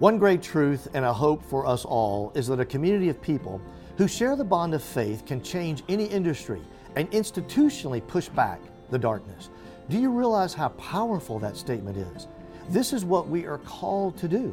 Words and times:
One 0.00 0.18
great 0.18 0.42
truth 0.42 0.88
and 0.92 1.04
a 1.04 1.12
hope 1.12 1.44
for 1.44 1.66
us 1.66 1.84
all 1.84 2.32
is 2.34 2.48
that 2.48 2.58
a 2.58 2.64
community 2.64 3.10
of 3.10 3.22
people 3.22 3.60
who 3.96 4.08
share 4.08 4.34
the 4.34 4.42
bond 4.42 4.74
of 4.74 4.82
faith 4.82 5.24
can 5.24 5.40
change 5.40 5.84
any 5.88 6.06
industry 6.06 6.60
and 6.96 7.08
institutionally 7.12 8.04
push 8.04 8.28
back 8.28 8.60
the 8.90 8.98
darkness. 8.98 9.50
Do 9.88 9.96
you 9.96 10.10
realize 10.10 10.52
how 10.52 10.70
powerful 10.70 11.38
that 11.38 11.56
statement 11.56 11.96
is? 11.96 12.26
This 12.70 12.92
is 12.92 13.04
what 13.04 13.28
we 13.28 13.46
are 13.46 13.58
called 13.58 14.16
to 14.18 14.26
do. 14.26 14.52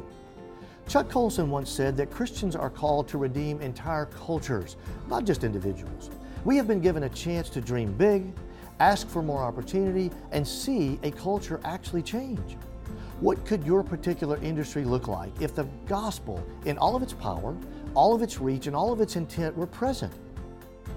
Chuck 0.86 1.10
Colson 1.10 1.50
once 1.50 1.70
said 1.70 1.96
that 1.96 2.12
Christians 2.12 2.54
are 2.54 2.70
called 2.70 3.08
to 3.08 3.18
redeem 3.18 3.60
entire 3.60 4.06
cultures, 4.06 4.76
not 5.08 5.24
just 5.24 5.42
individuals. 5.42 6.08
We 6.44 6.56
have 6.56 6.68
been 6.68 6.80
given 6.80 7.02
a 7.02 7.08
chance 7.08 7.48
to 7.50 7.60
dream 7.60 7.92
big, 7.94 8.32
ask 8.78 9.08
for 9.08 9.22
more 9.22 9.42
opportunity, 9.42 10.12
and 10.30 10.46
see 10.46 11.00
a 11.02 11.10
culture 11.10 11.60
actually 11.64 12.02
change. 12.02 12.56
What 13.22 13.46
could 13.46 13.62
your 13.62 13.84
particular 13.84 14.36
industry 14.38 14.84
look 14.84 15.06
like 15.06 15.30
if 15.40 15.54
the 15.54 15.68
gospel, 15.86 16.44
in 16.64 16.76
all 16.76 16.96
of 16.96 17.04
its 17.04 17.12
power, 17.12 17.56
all 17.94 18.16
of 18.16 18.20
its 18.20 18.40
reach, 18.40 18.66
and 18.66 18.74
all 18.74 18.92
of 18.92 19.00
its 19.00 19.14
intent, 19.14 19.56
were 19.56 19.68
present? 19.68 20.12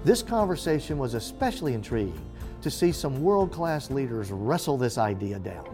This 0.02 0.24
conversation 0.24 0.98
was 0.98 1.14
especially 1.14 1.72
intriguing 1.72 2.20
to 2.62 2.68
see 2.68 2.90
some 2.90 3.22
world 3.22 3.52
class 3.52 3.92
leaders 3.92 4.32
wrestle 4.32 4.76
this 4.76 4.98
idea 4.98 5.38
down. 5.38 5.68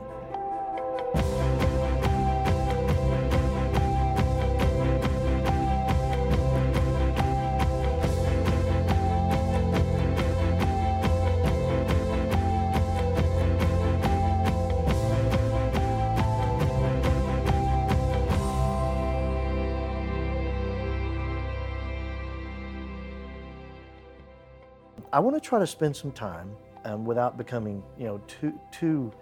I 25.12 25.20
want 25.20 25.36
to 25.36 25.40
try 25.40 25.58
to 25.58 25.66
spend 25.66 25.94
some 25.94 26.12
time 26.12 26.50
um, 26.84 27.04
without 27.04 27.36
becoming, 27.36 27.82
you 27.98 28.06
know, 28.06 28.20
too 28.26 28.58
too 28.70 29.12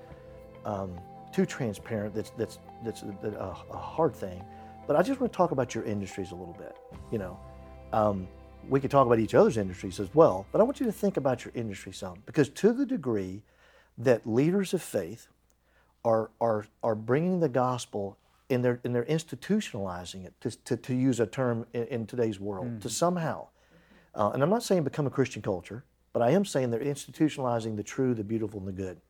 um, 0.65 0.99
too 1.33 1.45
transparent. 1.45 2.15
That's 2.15 2.31
that's 2.31 2.59
that's 2.85 3.03
a, 3.03 3.55
a, 3.71 3.77
hard 3.77 4.15
thing. 4.15 4.43
But 4.87 4.97
I 4.97 5.03
just 5.03 5.21
want 5.21 5.33
to 5.33 5.37
talk 5.37 5.51
about 5.51 5.75
your 5.75 5.85
industries 5.85 6.31
a 6.31 6.35
little 6.35 6.55
bit. 6.55 6.77
You 7.11 7.19
know, 7.19 7.41
um, 7.93 8.29
we 8.69 8.81
could 8.81 8.91
talk 8.91 9.07
about 9.07 9.19
each 9.19 9.35
other's 9.35 9.57
industries 9.57 10.01
as 10.01 10.15
well. 10.15 10.47
But 10.53 10.61
I 10.61 10.65
want 10.65 10.81
you 10.81 10.87
to 10.87 10.93
think 10.93 11.17
about 11.17 11.45
your 11.45 11.53
industry 11.55 11.93
some, 11.93 12.23
because 12.25 12.49
to 12.51 12.73
the 12.73 12.87
degree 12.87 13.43
that 13.99 14.27
leaders 14.27 14.73
of 14.73 14.83
faith 14.83 15.29
are 16.05 16.31
are 16.41 16.67
are 16.83 16.95
bringing 16.95 17.41
the 17.41 17.49
gospel 17.49 18.17
and 18.49 18.65
they're 18.65 18.81
and 18.85 18.95
they're 18.95 19.05
institutionalizing 19.05 20.25
it 20.25 20.35
to 20.41 20.51
to, 20.65 20.77
to 20.77 20.95
use 20.95 21.21
a 21.21 21.27
term 21.27 21.67
in, 21.73 21.85
in 21.85 22.07
today's 22.07 22.39
world 22.39 22.67
mm-hmm. 22.67 22.79
to 22.79 22.89
somehow 22.89 23.49
uh, 24.15 24.31
and 24.35 24.43
I'm 24.43 24.51
not 24.51 24.63
saying 24.63 24.85
become 24.85 25.07
a 25.07 25.11
Christian 25.11 25.43
culture, 25.43 25.85
but 26.13 26.23
I 26.23 26.31
am 26.31 26.45
saying 26.45 26.71
they're 26.71 26.81
institutionalizing 26.81 27.77
the 27.77 27.83
true, 27.83 28.15
the 28.15 28.25
beautiful, 28.25 28.59
and 28.59 28.69
the 28.69 28.73
good. 28.73 29.01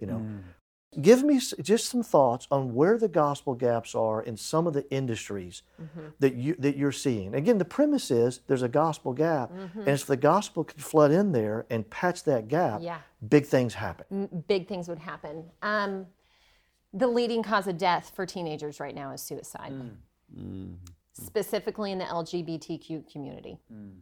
You 0.00 0.06
know, 0.06 0.16
mm. 0.16 1.02
give 1.02 1.22
me 1.22 1.40
just 1.62 1.88
some 1.88 2.02
thoughts 2.02 2.46
on 2.50 2.74
where 2.74 2.98
the 2.98 3.08
gospel 3.08 3.54
gaps 3.54 3.94
are 3.94 4.22
in 4.22 4.36
some 4.36 4.66
of 4.66 4.74
the 4.74 4.90
industries 4.90 5.62
mm-hmm. 5.80 6.08
that 6.20 6.34
you 6.34 6.54
that 6.58 6.76
you're 6.76 6.92
seeing. 6.92 7.34
Again, 7.34 7.58
the 7.58 7.64
premise 7.64 8.10
is 8.10 8.40
there's 8.46 8.62
a 8.62 8.68
gospel 8.68 9.12
gap, 9.12 9.52
mm-hmm. 9.52 9.80
and 9.80 9.88
if 9.88 10.06
the 10.06 10.16
gospel 10.16 10.64
could 10.64 10.82
flood 10.82 11.10
in 11.10 11.32
there 11.32 11.66
and 11.70 11.88
patch 11.88 12.24
that 12.24 12.48
gap, 12.48 12.80
yeah. 12.82 12.98
big 13.28 13.46
things 13.46 13.74
happen. 13.74 14.44
big 14.46 14.68
things 14.68 14.88
would 14.88 14.98
happen. 14.98 15.44
Um, 15.62 16.06
the 16.92 17.06
leading 17.06 17.42
cause 17.42 17.66
of 17.66 17.76
death 17.76 18.12
for 18.14 18.24
teenagers 18.24 18.80
right 18.80 18.94
now 18.94 19.12
is 19.12 19.20
suicide, 19.20 19.72
mm. 19.72 19.90
Mm. 20.38 20.74
specifically 21.12 21.92
in 21.92 21.98
the 21.98 22.04
LGBTQ 22.04 23.10
community. 23.10 23.58
Mm. 23.72 23.92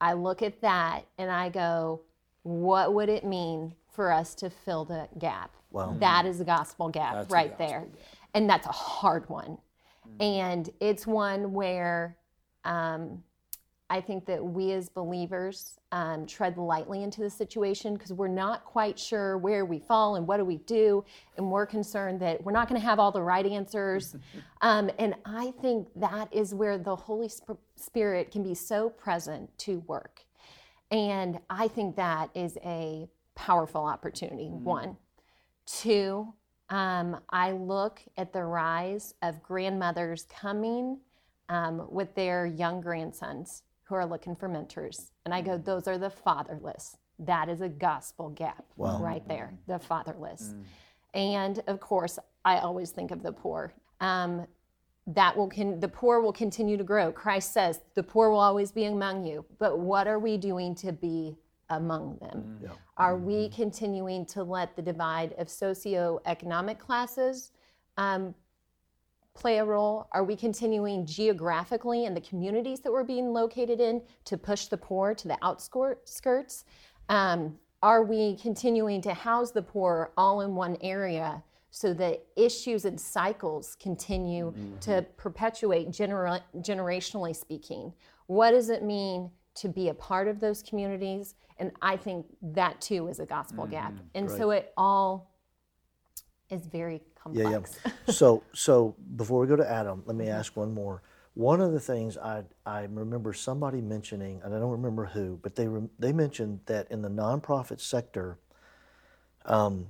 I 0.00 0.14
look 0.14 0.42
at 0.42 0.60
that 0.62 1.06
and 1.18 1.30
I 1.30 1.48
go, 1.48 2.02
what 2.42 2.94
would 2.94 3.08
it 3.08 3.24
mean 3.24 3.74
for 3.92 4.12
us 4.12 4.34
to 4.36 4.50
fill 4.50 4.84
the 4.84 5.08
gap? 5.18 5.54
Well, 5.70 5.96
that 6.00 6.26
is 6.26 6.40
a 6.40 6.44
gospel 6.44 6.88
gap 6.88 7.14
that's 7.14 7.30
right 7.30 7.50
gospel 7.50 7.66
there. 7.66 7.80
Gap. 7.80 8.00
And 8.34 8.50
that's 8.50 8.66
a 8.66 8.72
hard 8.72 9.28
one. 9.28 9.58
Mm-hmm. 10.08 10.22
And 10.22 10.70
it's 10.80 11.06
one 11.06 11.52
where 11.52 12.16
um, 12.64 13.22
I 13.90 14.00
think 14.00 14.24
that 14.26 14.42
we 14.42 14.70
as 14.70 14.88
believers 14.88 15.80
um, 15.90 16.24
tread 16.24 16.56
lightly 16.56 17.02
into 17.02 17.22
the 17.22 17.28
situation 17.28 17.94
because 17.94 18.12
we're 18.12 18.28
not 18.28 18.64
quite 18.64 18.96
sure 18.96 19.36
where 19.36 19.64
we 19.64 19.80
fall 19.80 20.14
and 20.14 20.28
what 20.28 20.36
do 20.36 20.44
we 20.44 20.58
do. 20.58 21.04
And 21.36 21.50
we're 21.50 21.66
concerned 21.66 22.20
that 22.20 22.42
we're 22.44 22.52
not 22.52 22.68
going 22.68 22.80
to 22.80 22.86
have 22.86 23.00
all 23.00 23.10
the 23.10 23.20
right 23.20 23.44
answers. 23.44 24.14
um, 24.60 24.90
and 25.00 25.16
I 25.24 25.52
think 25.60 25.88
that 25.96 26.32
is 26.32 26.54
where 26.54 26.78
the 26.78 26.94
Holy 26.94 27.28
Spirit 27.74 28.30
can 28.30 28.44
be 28.44 28.54
so 28.54 28.90
present 28.90 29.50
to 29.58 29.80
work. 29.80 30.24
And 30.92 31.40
I 31.50 31.66
think 31.66 31.96
that 31.96 32.30
is 32.32 32.58
a 32.64 33.08
powerful 33.34 33.84
opportunity, 33.84 34.44
mm-hmm. 34.44 34.64
one. 34.64 34.96
Two, 35.66 36.32
um, 36.68 37.20
I 37.30 37.50
look 37.50 38.00
at 38.16 38.32
the 38.32 38.44
rise 38.44 39.14
of 39.22 39.42
grandmothers 39.42 40.26
coming 40.30 40.98
um, 41.48 41.88
with 41.90 42.14
their 42.14 42.46
young 42.46 42.80
grandsons 42.80 43.64
who 43.90 43.96
are 43.96 44.06
looking 44.06 44.36
for 44.36 44.48
mentors. 44.48 45.10
And 45.24 45.34
I 45.34 45.42
go, 45.42 45.58
mm. 45.58 45.64
those 45.64 45.88
are 45.88 45.98
the 45.98 46.08
fatherless. 46.08 46.96
That 47.18 47.48
is 47.48 47.60
a 47.60 47.68
gospel 47.68 48.30
gap 48.30 48.64
wow. 48.76 49.02
right 49.02 49.26
there, 49.28 49.52
the 49.66 49.80
fatherless. 49.80 50.54
Mm. 50.54 50.64
And 51.12 51.62
of 51.66 51.80
course, 51.80 52.18
I 52.44 52.58
always 52.58 52.90
think 52.90 53.10
of 53.10 53.22
the 53.22 53.32
poor. 53.32 53.74
Um, 54.00 54.46
that 55.08 55.36
will 55.36 55.48
can 55.48 55.80
the 55.80 55.88
poor 55.88 56.20
will 56.20 56.32
continue 56.32 56.76
to 56.76 56.84
grow. 56.84 57.10
Christ 57.10 57.52
says 57.52 57.80
the 57.94 58.02
poor 58.02 58.30
will 58.30 58.38
always 58.38 58.70
be 58.70 58.84
among 58.84 59.26
you. 59.26 59.44
But 59.58 59.80
what 59.80 60.06
are 60.06 60.20
we 60.20 60.36
doing 60.36 60.74
to 60.76 60.92
be 60.92 61.36
among 61.68 62.16
them? 62.18 62.60
Mm. 62.60 62.62
Yeah. 62.62 62.76
Are 62.96 63.16
mm-hmm. 63.16 63.26
we 63.26 63.48
continuing 63.48 64.24
to 64.26 64.44
let 64.44 64.76
the 64.76 64.82
divide 64.82 65.32
of 65.36 65.48
socioeconomic 65.48 66.78
classes 66.78 67.50
um, 67.96 68.34
play 69.34 69.58
a 69.58 69.64
role? 69.64 70.08
Are 70.12 70.24
we 70.24 70.36
continuing 70.36 71.06
geographically 71.06 72.04
in 72.04 72.14
the 72.14 72.20
communities 72.20 72.80
that 72.80 72.92
we're 72.92 73.04
being 73.04 73.32
located 73.32 73.80
in 73.80 74.02
to 74.24 74.36
push 74.36 74.66
the 74.66 74.76
poor 74.76 75.14
to 75.14 75.28
the 75.28 75.38
outskirts? 75.42 76.64
Um, 77.08 77.58
are 77.82 78.02
we 78.04 78.36
continuing 78.36 79.00
to 79.02 79.14
house 79.14 79.52
the 79.52 79.62
poor 79.62 80.12
all 80.16 80.42
in 80.42 80.54
one 80.54 80.76
area 80.82 81.42
so 81.70 81.94
that 81.94 82.26
issues 82.36 82.84
and 82.84 83.00
cycles 83.00 83.76
continue 83.80 84.52
mm-hmm. 84.52 84.78
to 84.80 85.06
perpetuate 85.16 85.90
genera- 85.90 86.44
generationally 86.56 87.34
speaking? 87.34 87.92
What 88.26 88.50
does 88.50 88.68
it 88.68 88.82
mean 88.82 89.30
to 89.56 89.68
be 89.68 89.88
a 89.88 89.94
part 89.94 90.28
of 90.28 90.40
those 90.40 90.62
communities? 90.62 91.36
And 91.58 91.72
I 91.80 91.96
think 91.96 92.26
that 92.42 92.80
too 92.80 93.08
is 93.08 93.20
a 93.20 93.26
gospel 93.26 93.64
mm-hmm. 93.64 93.72
gap. 93.72 93.94
And 94.14 94.26
Great. 94.26 94.38
so 94.38 94.50
it 94.50 94.72
all 94.76 95.30
is 96.50 96.66
very 96.66 97.00
complex. 97.22 97.78
Yeah, 97.84 97.90
yeah. 97.92 97.92
so, 98.12 98.42
so 98.52 98.94
before 99.16 99.40
we 99.40 99.46
go 99.46 99.56
to 99.56 99.70
Adam, 99.70 100.02
let 100.06 100.16
me 100.16 100.26
mm-hmm. 100.26 100.34
ask 100.34 100.56
one 100.56 100.72
more. 100.72 101.02
One 101.34 101.60
of 101.60 101.72
the 101.72 101.80
things 101.80 102.18
I, 102.18 102.42
I 102.66 102.82
remember 102.82 103.32
somebody 103.32 103.80
mentioning, 103.80 104.40
and 104.44 104.54
I 104.54 104.58
don't 104.58 104.70
remember 104.70 105.06
who, 105.06 105.38
but 105.42 105.54
they, 105.54 105.68
re, 105.68 105.88
they 105.98 106.12
mentioned 106.12 106.60
that 106.66 106.90
in 106.90 107.02
the 107.02 107.08
nonprofit 107.08 107.80
sector, 107.80 108.38
um, 109.44 109.86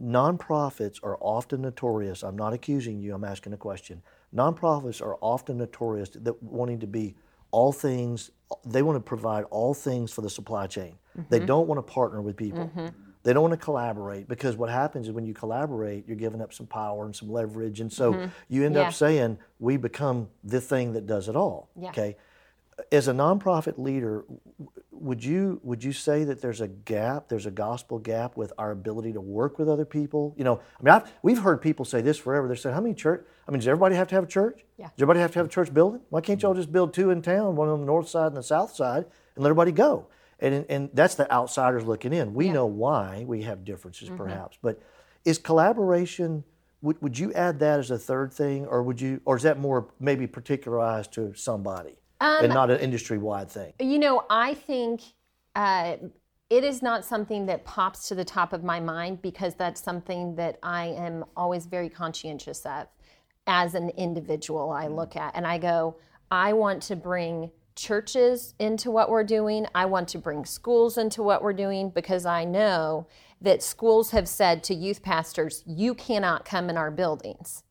nonprofits 0.00 1.02
are 1.02 1.18
often 1.20 1.62
notorious. 1.62 2.22
I'm 2.22 2.36
not 2.36 2.52
accusing 2.52 3.00
you, 3.00 3.14
I'm 3.14 3.24
asking 3.24 3.52
a 3.52 3.56
question. 3.56 4.02
Nonprofits 4.34 5.02
are 5.02 5.16
often 5.20 5.58
notorious 5.58 6.10
that 6.10 6.40
wanting 6.42 6.78
to 6.80 6.86
be 6.86 7.16
all 7.50 7.72
things, 7.72 8.30
they 8.64 8.82
want 8.82 8.96
to 8.96 9.00
provide 9.00 9.44
all 9.50 9.74
things 9.74 10.12
for 10.12 10.20
the 10.20 10.30
supply 10.30 10.66
chain. 10.66 10.94
Mm-hmm. 11.18 11.22
They 11.30 11.40
don't 11.40 11.66
want 11.66 11.84
to 11.84 11.92
partner 11.92 12.22
with 12.22 12.36
people. 12.36 12.70
Mm-hmm. 12.74 13.09
They 13.22 13.32
don't 13.32 13.42
want 13.42 13.52
to 13.52 13.64
collaborate 13.64 14.28
because 14.28 14.56
what 14.56 14.70
happens 14.70 15.06
is 15.06 15.12
when 15.12 15.26
you 15.26 15.34
collaborate, 15.34 16.06
you're 16.06 16.16
giving 16.16 16.40
up 16.40 16.54
some 16.54 16.66
power 16.66 17.04
and 17.04 17.14
some 17.14 17.30
leverage. 17.30 17.80
And 17.80 17.92
so 17.92 18.14
mm-hmm. 18.14 18.30
you 18.48 18.64
end 18.64 18.76
yeah. 18.76 18.82
up 18.82 18.94
saying, 18.94 19.38
we 19.58 19.76
become 19.76 20.28
the 20.42 20.60
thing 20.60 20.94
that 20.94 21.06
does 21.06 21.28
it 21.28 21.36
all. 21.36 21.68
Yeah. 21.78 21.90
Okay. 21.90 22.16
As 22.90 23.08
a 23.08 23.12
nonprofit 23.12 23.76
leader, 23.76 24.24
would 24.90 25.22
you 25.22 25.60
would 25.62 25.82
you 25.84 25.92
say 25.92 26.24
that 26.24 26.40
there's 26.40 26.60
a 26.60 26.68
gap, 26.68 27.28
there's 27.28 27.46
a 27.46 27.50
gospel 27.50 27.98
gap 27.98 28.36
with 28.36 28.52
our 28.56 28.70
ability 28.70 29.12
to 29.12 29.20
work 29.20 29.58
with 29.58 29.68
other 29.68 29.84
people? 29.84 30.34
You 30.36 30.44
know, 30.44 30.60
I 30.78 30.82
mean, 30.82 30.94
I've, 30.94 31.12
we've 31.22 31.38
heard 31.38 31.60
people 31.60 31.84
say 31.84 32.00
this 32.00 32.16
forever. 32.16 32.48
They 32.48 32.56
said, 32.56 32.72
"How 32.72 32.80
many 32.80 32.94
church? 32.94 33.26
I 33.46 33.50
mean, 33.50 33.60
does 33.60 33.68
everybody 33.68 33.96
have 33.96 34.08
to 34.08 34.14
have 34.14 34.24
a 34.24 34.28
church? 34.28 34.64
Yeah. 34.78 34.86
Does 34.86 35.02
everybody 35.02 35.20
have 35.20 35.32
to 35.32 35.38
have 35.40 35.46
a 35.46 35.50
church 35.50 35.74
building? 35.74 36.00
Why 36.10 36.20
can't 36.20 36.40
y'all 36.40 36.54
just 36.54 36.72
build 36.72 36.94
two 36.94 37.10
in 37.10 37.20
town, 37.20 37.56
one 37.56 37.68
on 37.68 37.80
the 37.80 37.86
north 37.86 38.08
side 38.08 38.28
and 38.28 38.36
the 38.36 38.42
south 38.42 38.74
side, 38.74 39.04
and 39.34 39.44
let 39.44 39.50
everybody 39.50 39.72
go?" 39.72 40.06
And 40.40 40.66
and 40.68 40.90
that's 40.94 41.14
the 41.14 41.30
outsiders 41.30 41.84
looking 41.84 42.12
in. 42.12 42.34
We 42.34 42.46
yeah. 42.46 42.52
know 42.52 42.66
why 42.66 43.24
we 43.26 43.42
have 43.42 43.64
differences, 43.64 44.08
mm-hmm. 44.08 44.18
perhaps, 44.18 44.58
but 44.62 44.80
is 45.24 45.38
collaboration? 45.38 46.44
Would, 46.82 47.02
would 47.02 47.18
you 47.18 47.30
add 47.34 47.58
that 47.58 47.78
as 47.78 47.90
a 47.90 47.98
third 47.98 48.32
thing, 48.32 48.66
or 48.66 48.82
would 48.82 49.00
you, 49.00 49.20
or 49.26 49.36
is 49.36 49.42
that 49.42 49.58
more 49.58 49.88
maybe 50.00 50.26
particularized 50.26 51.12
to 51.12 51.34
somebody 51.34 51.96
um, 52.20 52.44
and 52.44 52.54
not 52.54 52.70
an 52.70 52.80
industry 52.80 53.18
wide 53.18 53.50
thing? 53.50 53.72
You 53.80 53.98
know, 53.98 54.24
I 54.30 54.54
think. 54.54 55.02
Uh, 55.56 55.96
it 56.50 56.64
is 56.64 56.82
not 56.82 57.04
something 57.04 57.46
that 57.46 57.64
pops 57.64 58.08
to 58.08 58.14
the 58.16 58.24
top 58.24 58.52
of 58.52 58.64
my 58.64 58.80
mind 58.80 59.22
because 59.22 59.54
that's 59.54 59.80
something 59.80 60.34
that 60.34 60.58
I 60.64 60.86
am 60.86 61.24
always 61.36 61.66
very 61.66 61.88
conscientious 61.88 62.66
of. 62.66 62.88
as 63.46 63.74
an 63.74 63.90
individual, 63.90 64.70
I 64.70 64.88
look 64.88 65.16
at 65.16 65.34
and 65.36 65.46
I 65.46 65.58
go, 65.58 65.96
I 66.30 66.52
want 66.52 66.82
to 66.84 66.96
bring 66.96 67.50
churches 67.74 68.54
into 68.58 68.90
what 68.90 69.10
we're 69.10 69.24
doing. 69.24 69.66
I 69.74 69.86
want 69.86 70.08
to 70.08 70.18
bring 70.18 70.44
schools 70.44 70.98
into 70.98 71.22
what 71.22 71.42
we're 71.42 71.52
doing 71.52 71.90
because 71.90 72.26
I 72.26 72.44
know 72.44 73.06
that 73.40 73.62
schools 73.62 74.10
have 74.10 74.28
said 74.28 74.62
to 74.64 74.74
youth 74.74 75.02
pastors, 75.02 75.62
you 75.66 75.94
cannot 75.94 76.44
come 76.44 76.68
in 76.68 76.76
our 76.76 76.90
buildings. 76.90 77.62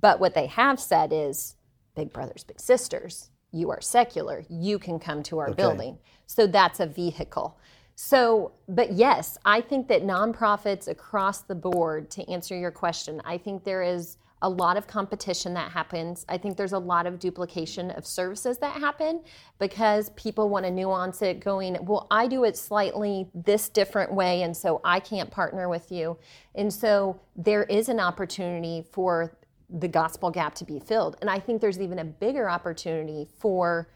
But 0.00 0.20
what 0.20 0.34
they 0.34 0.46
have 0.46 0.78
said 0.80 1.12
is, 1.12 1.56
big 1.94 2.12
brothers, 2.12 2.44
big 2.44 2.60
sisters, 2.60 3.30
you 3.52 3.70
are 3.70 3.80
secular, 3.80 4.44
you 4.48 4.78
can 4.78 4.98
come 4.98 5.22
to 5.24 5.38
our 5.38 5.48
okay. 5.50 5.56
building. 5.56 5.98
So 6.26 6.46
that's 6.46 6.80
a 6.80 6.86
vehicle. 6.86 7.58
So, 7.96 8.52
but 8.68 8.92
yes, 8.92 9.36
I 9.44 9.60
think 9.60 9.88
that 9.88 10.04
nonprofits 10.04 10.88
across 10.88 11.42
the 11.42 11.54
board, 11.54 12.10
to 12.12 12.26
answer 12.30 12.56
your 12.56 12.70
question, 12.70 13.20
I 13.24 13.36
think 13.36 13.64
there 13.64 13.82
is 13.82 14.16
a 14.42 14.48
lot 14.48 14.76
of 14.76 14.86
competition 14.86 15.54
that 15.54 15.70
happens. 15.70 16.24
I 16.28 16.38
think 16.38 16.56
there's 16.56 16.72
a 16.72 16.78
lot 16.78 17.06
of 17.06 17.18
duplication 17.18 17.90
of 17.90 18.06
services 18.06 18.58
that 18.58 18.80
happen 18.80 19.22
because 19.58 20.10
people 20.10 20.48
want 20.48 20.64
to 20.64 20.70
nuance 20.70 21.20
it, 21.20 21.40
going, 21.40 21.76
well, 21.84 22.06
I 22.10 22.26
do 22.26 22.44
it 22.44 22.56
slightly 22.56 23.28
this 23.34 23.68
different 23.68 24.12
way, 24.12 24.42
and 24.42 24.56
so 24.56 24.80
I 24.82 25.00
can't 25.00 25.30
partner 25.30 25.68
with 25.68 25.92
you. 25.92 26.16
And 26.54 26.72
so 26.72 27.20
there 27.36 27.64
is 27.64 27.88
an 27.88 28.00
opportunity 28.00 28.84
for 28.90 29.36
the 29.68 29.88
gospel 29.88 30.30
gap 30.30 30.54
to 30.56 30.64
be 30.64 30.80
filled. 30.80 31.16
And 31.20 31.28
I 31.28 31.38
think 31.38 31.60
there's 31.60 31.78
even 31.78 31.98
a 31.98 32.04
bigger 32.04 32.48
opportunity 32.48 33.28
for 33.38 33.88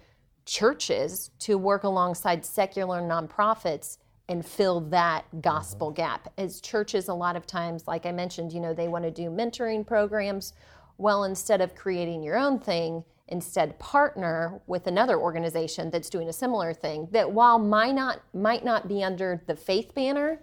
churches 0.45 1.31
to 1.39 1.57
work 1.57 1.85
alongside 1.85 2.45
secular 2.45 3.01
nonprofits 3.01 3.97
and 4.29 4.45
fill 4.45 4.81
that 4.81 5.25
gospel 5.41 5.89
mm-hmm. 5.89 5.97
gap. 5.97 6.33
As 6.39 6.61
churches, 6.61 7.09
a 7.09 7.15
lot 7.15 7.37
of 7.37 7.47
times, 7.47 7.87
like 7.87 8.07
I 8.07 8.13
mentioned, 8.13 8.53
you 8.53 8.61
know, 8.61 8.75
they 8.75 8.89
want 8.89 9.05
to 9.05 9.11
do 9.11 9.31
mentoring 9.31 9.87
programs. 9.87 10.55
Well, 10.97 11.25
instead 11.25 11.61
of 11.61 11.75
creating 11.75 12.23
your 12.23 12.37
own 12.37 12.59
thing, 12.59 13.05
instead 13.29 13.79
partner 13.79 14.61
with 14.67 14.87
another 14.87 15.19
organization 15.19 15.91
that's 15.91 16.11
doing 16.11 16.29
a 16.29 16.33
similar 16.33 16.75
thing. 16.75 17.09
That 17.11 17.31
while 17.31 17.59
might 17.59 17.95
not 17.95 18.21
might 18.35 18.65
not 18.65 18.87
be 18.89 19.03
under 19.03 19.43
the 19.47 19.57
faith 19.57 19.95
banner, 19.95 20.41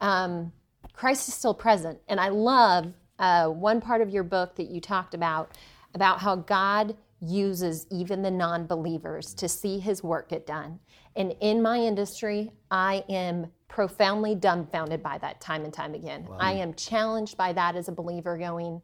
um, 0.00 0.52
Christ 0.92 1.28
is 1.28 1.34
still 1.34 1.54
present. 1.54 1.98
And 2.08 2.20
I 2.20 2.28
love 2.28 2.92
uh, 3.18 3.48
one 3.48 3.80
part 3.80 4.00
of 4.00 4.10
your 4.10 4.22
book 4.22 4.56
that 4.56 4.70
you 4.70 4.80
talked 4.80 5.14
about 5.14 5.56
about 5.94 6.20
how 6.20 6.36
God 6.36 6.96
uses 7.20 7.86
even 7.90 8.22
the 8.22 8.30
non 8.30 8.66
believers 8.66 9.34
to 9.34 9.48
see 9.48 9.78
his 9.78 10.02
work 10.02 10.30
get 10.30 10.46
done. 10.46 10.78
And 11.16 11.34
in 11.40 11.60
my 11.60 11.78
industry, 11.78 12.52
I 12.70 13.04
am 13.08 13.48
profoundly 13.68 14.34
dumbfounded 14.34 15.02
by 15.02 15.18
that 15.18 15.40
time 15.40 15.64
and 15.64 15.72
time 15.72 15.94
again. 15.94 16.26
Wow. 16.26 16.36
I 16.40 16.52
am 16.52 16.74
challenged 16.74 17.36
by 17.36 17.52
that 17.52 17.76
as 17.76 17.88
a 17.88 17.92
believer, 17.92 18.36
going, 18.36 18.82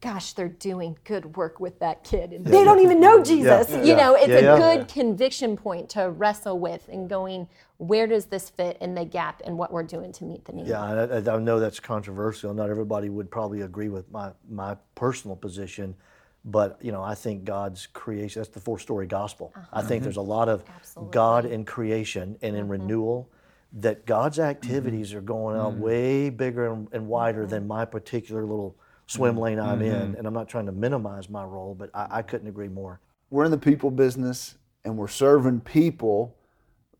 gosh, 0.00 0.34
they're 0.34 0.48
doing 0.48 0.96
good 1.04 1.36
work 1.36 1.60
with 1.60 1.78
that 1.78 2.04
kid. 2.04 2.32
And 2.32 2.44
yeah, 2.44 2.50
they 2.50 2.58
yeah. 2.58 2.64
don't 2.64 2.80
even 2.80 3.00
know 3.00 3.22
Jesus. 3.22 3.70
Yeah, 3.70 3.82
you 3.82 3.96
know, 3.96 4.14
it's 4.14 4.28
a 4.28 4.56
good 4.58 4.86
conviction 4.86 5.56
point 5.56 5.88
to 5.90 6.10
wrestle 6.10 6.58
with 6.58 6.86
and 6.88 7.08
going, 7.08 7.48
where 7.78 8.06
does 8.06 8.26
this 8.26 8.50
fit 8.50 8.76
in 8.82 8.94
the 8.94 9.04
gap 9.04 9.40
and 9.46 9.56
what 9.56 9.72
we're 9.72 9.82
doing 9.82 10.12
to 10.12 10.24
meet 10.24 10.44
the 10.44 10.52
need? 10.52 10.66
Yeah, 10.66 10.82
I, 10.82 11.16
I 11.16 11.38
know 11.38 11.58
that's 11.58 11.80
controversial. 11.80 12.52
Not 12.52 12.68
everybody 12.68 13.08
would 13.08 13.30
probably 13.30 13.62
agree 13.62 13.88
with 13.88 14.10
my, 14.12 14.32
my 14.50 14.76
personal 14.94 15.36
position. 15.36 15.94
But 16.44 16.78
you 16.82 16.92
know, 16.92 17.02
I 17.02 17.14
think 17.14 17.44
God's 17.44 17.86
creation, 17.86 18.40
that's 18.40 18.52
the 18.52 18.60
four 18.60 18.78
story 18.78 19.06
gospel. 19.06 19.52
Uh-huh. 19.56 19.66
I 19.72 19.82
think 19.82 20.02
there's 20.02 20.16
a 20.16 20.22
lot 20.22 20.48
of 20.48 20.64
Absolutely. 20.76 21.12
God 21.12 21.44
in 21.46 21.64
creation 21.64 22.36
and 22.42 22.54
in 22.54 22.62
mm-hmm. 22.62 22.72
renewal 22.72 23.30
that 23.74 24.06
God's 24.06 24.38
activities 24.38 25.08
mm-hmm. 25.08 25.18
are 25.18 25.22
going 25.22 25.56
out 25.56 25.72
mm-hmm. 25.72 25.82
way 25.82 26.30
bigger 26.30 26.72
and, 26.72 26.88
and 26.92 27.08
wider 27.08 27.42
mm-hmm. 27.42 27.50
than 27.50 27.66
my 27.66 27.84
particular 27.84 28.42
little 28.42 28.76
swim 29.06 29.36
lane 29.36 29.58
I'm 29.58 29.82
in. 29.82 29.92
Mm-hmm. 29.92 30.16
And 30.16 30.26
I'm 30.26 30.34
not 30.34 30.48
trying 30.48 30.66
to 30.66 30.72
minimize 30.72 31.28
my 31.28 31.44
role, 31.44 31.74
but 31.74 31.90
I, 31.94 32.18
I 32.18 32.22
couldn't 32.22 32.46
agree 32.46 32.68
more. 32.68 33.00
We're 33.30 33.44
in 33.44 33.50
the 33.50 33.58
people 33.58 33.90
business 33.90 34.56
and 34.84 34.96
we're 34.96 35.08
serving 35.08 35.60
people, 35.60 36.36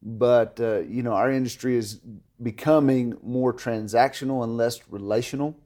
but 0.02 0.58
uh, 0.58 0.80
you 0.80 1.02
know, 1.02 1.12
our 1.12 1.30
industry 1.30 1.76
is 1.76 2.00
becoming 2.42 3.16
more 3.22 3.52
transactional 3.52 4.42
and 4.42 4.56
less 4.56 4.80
relational. 4.88 5.56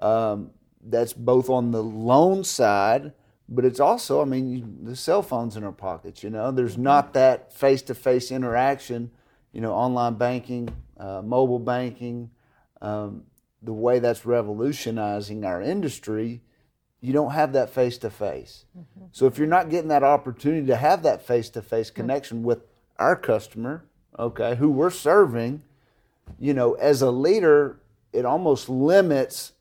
Mm. 0.00 0.06
Um, 0.06 0.50
that's 0.84 1.12
both 1.12 1.48
on 1.48 1.70
the 1.70 1.82
loan 1.82 2.44
side, 2.44 3.12
but 3.48 3.64
it's 3.64 3.80
also, 3.80 4.20
I 4.20 4.24
mean, 4.24 4.48
you, 4.48 4.64
the 4.82 4.96
cell 4.96 5.22
phones 5.22 5.56
in 5.56 5.64
our 5.64 5.72
pockets. 5.72 6.22
You 6.22 6.30
know, 6.30 6.50
there's 6.50 6.78
not 6.78 7.14
that 7.14 7.52
face-to-face 7.52 8.30
interaction. 8.30 9.10
You 9.52 9.60
know, 9.60 9.72
online 9.72 10.14
banking, 10.14 10.68
uh, 10.98 11.22
mobile 11.22 11.60
banking, 11.60 12.30
um, 12.82 13.22
the 13.62 13.72
way 13.72 14.00
that's 14.00 14.26
revolutionizing 14.26 15.44
our 15.44 15.62
industry. 15.62 16.40
You 17.00 17.12
don't 17.12 17.30
have 17.30 17.52
that 17.52 17.70
face-to-face. 17.70 18.64
Mm-hmm. 18.76 19.04
So 19.12 19.26
if 19.26 19.38
you're 19.38 19.46
not 19.46 19.70
getting 19.70 19.88
that 19.88 20.02
opportunity 20.02 20.66
to 20.66 20.76
have 20.76 21.04
that 21.04 21.24
face-to-face 21.24 21.90
mm-hmm. 21.90 22.00
connection 22.00 22.42
with 22.42 22.64
our 22.98 23.14
customer, 23.14 23.84
okay, 24.18 24.56
who 24.56 24.70
we're 24.70 24.90
serving, 24.90 25.62
you 26.38 26.52
know, 26.52 26.74
as 26.74 27.00
a 27.00 27.10
leader, 27.10 27.78
it 28.12 28.24
almost 28.24 28.68
limits 28.68 29.52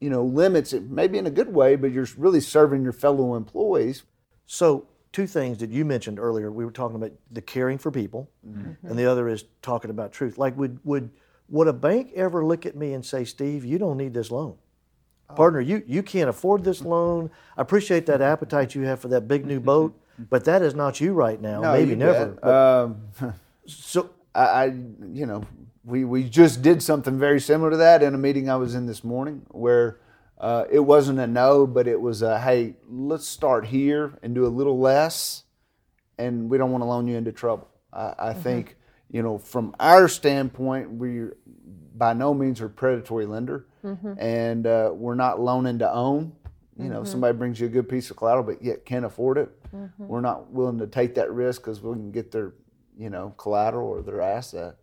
you 0.00 0.10
know, 0.10 0.24
limits 0.24 0.72
it, 0.72 0.90
maybe 0.90 1.18
in 1.18 1.26
a 1.26 1.30
good 1.30 1.52
way, 1.52 1.76
but 1.76 1.92
you're 1.92 2.08
really 2.16 2.40
serving 2.40 2.82
your 2.82 2.92
fellow 2.92 3.36
employees. 3.36 4.04
So, 4.46 4.86
two 5.12 5.26
things 5.26 5.58
that 5.58 5.70
you 5.70 5.84
mentioned 5.84 6.18
earlier. 6.18 6.50
We 6.50 6.64
were 6.64 6.70
talking 6.70 6.96
about 6.96 7.12
the 7.30 7.42
caring 7.42 7.78
for 7.78 7.90
people, 7.90 8.30
mm-hmm. 8.46 8.86
and 8.86 8.98
the 8.98 9.06
other 9.06 9.28
is 9.28 9.44
talking 9.62 9.90
about 9.90 10.12
truth. 10.12 10.38
Like, 10.38 10.56
would 10.56 10.80
would 10.84 11.10
would 11.48 11.68
a 11.68 11.72
bank 11.72 12.12
ever 12.14 12.44
look 12.44 12.66
at 12.66 12.76
me 12.76 12.94
and 12.94 13.04
say, 13.04 13.24
"Steve, 13.24 13.64
you 13.64 13.78
don't 13.78 13.96
need 13.96 14.14
this 14.14 14.30
loan"? 14.30 14.56
Oh. 15.30 15.34
Partner, 15.34 15.60
you, 15.60 15.82
you 15.86 16.02
can't 16.02 16.28
afford 16.28 16.64
this 16.64 16.82
loan. 16.82 17.30
I 17.56 17.62
appreciate 17.62 18.06
that 18.06 18.20
appetite 18.20 18.74
you 18.74 18.82
have 18.82 19.00
for 19.00 19.08
that 19.08 19.28
big 19.28 19.46
new 19.46 19.60
boat, 19.72 19.98
but 20.30 20.44
that 20.44 20.62
is 20.62 20.74
not 20.74 21.00
you 21.00 21.12
right 21.12 21.40
now. 21.40 21.60
No, 21.60 21.72
Maybe 21.72 21.94
never. 21.94 22.44
Um, 22.44 23.02
so 23.66 24.10
I, 24.34 24.44
I, 24.44 24.64
you 25.12 25.26
know, 25.26 25.44
we, 25.84 26.04
we 26.04 26.24
just 26.24 26.62
did 26.62 26.82
something 26.82 27.18
very 27.18 27.40
similar 27.40 27.70
to 27.70 27.76
that 27.78 28.02
in 28.02 28.14
a 28.14 28.18
meeting 28.18 28.50
I 28.50 28.56
was 28.56 28.74
in 28.74 28.86
this 28.86 29.02
morning 29.02 29.46
where 29.48 30.00
uh, 30.38 30.64
it 30.70 30.80
wasn't 30.80 31.18
a 31.18 31.26
no, 31.26 31.66
but 31.66 31.86
it 31.86 32.00
was 32.00 32.22
a 32.22 32.40
hey, 32.40 32.74
let's 32.88 33.26
start 33.26 33.66
here 33.66 34.18
and 34.22 34.34
do 34.34 34.46
a 34.46 34.48
little 34.48 34.78
less, 34.78 35.44
and 36.18 36.48
we 36.48 36.56
don't 36.56 36.70
want 36.70 36.82
to 36.82 36.86
loan 36.86 37.06
you 37.06 37.16
into 37.16 37.32
trouble. 37.32 37.68
I, 37.92 38.14
I 38.18 38.30
mm-hmm. 38.30 38.40
think 38.40 38.76
you 39.10 39.22
know 39.22 39.36
from 39.36 39.74
our 39.78 40.08
standpoint, 40.08 40.92
we 40.92 41.26
by 41.94 42.14
no 42.14 42.32
means 42.32 42.62
are 42.62 42.66
a 42.66 42.70
predatory 42.70 43.26
lender, 43.26 43.66
mm-hmm. 43.84 44.14
and 44.18 44.66
uh, 44.66 44.90
we're 44.94 45.14
not 45.14 45.40
loaning 45.40 45.78
to 45.80 45.92
own. 45.92 46.32
You 46.78 46.88
know, 46.88 47.00
mm-hmm. 47.00 47.10
somebody 47.10 47.36
brings 47.36 47.60
you 47.60 47.66
a 47.66 47.70
good 47.70 47.90
piece 47.90 48.10
of 48.10 48.16
collateral, 48.16 48.44
but 48.44 48.62
yet 48.62 48.86
can't 48.86 49.04
afford 49.04 49.36
it. 49.36 49.50
Mm-hmm. 49.76 50.06
We're 50.06 50.22
not 50.22 50.50
willing 50.50 50.78
to 50.78 50.86
take 50.86 51.14
that 51.16 51.30
risk 51.30 51.60
because 51.60 51.82
we 51.82 51.92
can 51.92 52.10
get 52.10 52.32
their, 52.32 52.54
you 52.98 53.10
know, 53.10 53.34
collateral 53.36 53.86
or 53.86 54.00
their 54.00 54.22
asset. 54.22 54.76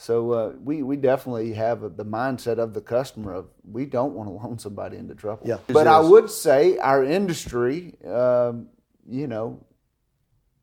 So 0.00 0.32
uh, 0.32 0.52
we 0.64 0.82
we 0.82 0.96
definitely 0.96 1.52
have 1.52 1.82
the 1.98 2.06
mindset 2.06 2.56
of 2.56 2.72
the 2.72 2.80
customer 2.80 3.34
of 3.34 3.48
we 3.70 3.84
don't 3.84 4.14
want 4.14 4.30
to 4.30 4.32
loan 4.32 4.58
somebody 4.58 4.96
into 4.96 5.14
trouble. 5.14 5.46
Yeah. 5.46 5.58
But 5.66 5.86
I 5.86 6.00
would 6.00 6.30
say 6.30 6.78
our 6.78 7.04
industry, 7.04 7.96
um, 8.06 8.68
you 9.06 9.26
know, 9.26 9.62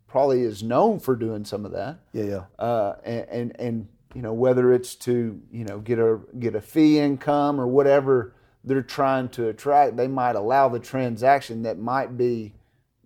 probably 0.08 0.42
is 0.42 0.64
known 0.64 1.00
for 1.00 1.16
doing 1.16 1.46
some 1.46 1.66
of 1.66 1.72
that. 1.74 2.00
Yeah, 2.14 2.24
yeah. 2.24 2.44
Uh, 2.58 2.96
and, 3.04 3.30
and, 3.30 3.60
and 3.60 3.88
you 4.16 4.24
know 4.24 4.34
whether 4.34 4.74
it's 4.74 4.96
to 4.96 5.40
you 5.52 5.66
know 5.66 5.82
get 5.82 6.00
a 6.00 6.20
get 6.40 6.56
a 6.56 6.62
fee 6.62 6.98
income 6.98 7.62
or 7.62 7.68
whatever 7.68 8.34
they're 8.64 8.82
trying 8.82 9.30
to 9.30 9.50
attract, 9.50 9.98
they 9.98 10.08
might 10.08 10.36
allow 10.36 10.68
the 10.68 10.80
transaction 10.80 11.62
that 11.62 11.78
might 11.78 12.18
be 12.18 12.56